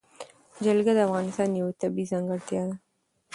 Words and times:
جلګه 0.65 0.91
د 0.95 0.99
افغانستان 1.07 1.49
یوه 1.59 1.73
طبیعي 1.81 2.09
ځانګړتیا 2.11 2.61
ده. 2.69 2.75